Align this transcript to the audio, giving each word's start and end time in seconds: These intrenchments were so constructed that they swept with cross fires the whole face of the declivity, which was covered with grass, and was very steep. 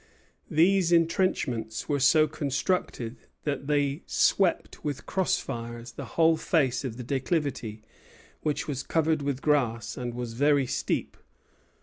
These 0.49 0.91
intrenchments 0.91 1.87
were 1.87 1.99
so 1.99 2.25
constructed 2.27 3.17
that 3.43 3.67
they 3.67 4.01
swept 4.07 4.83
with 4.83 5.05
cross 5.05 5.37
fires 5.37 5.91
the 5.91 6.05
whole 6.17 6.37
face 6.37 6.83
of 6.83 6.97
the 6.97 7.03
declivity, 7.03 7.83
which 8.41 8.67
was 8.67 8.81
covered 8.81 9.21
with 9.21 9.43
grass, 9.43 9.97
and 9.97 10.15
was 10.15 10.33
very 10.33 10.65
steep. 10.65 11.17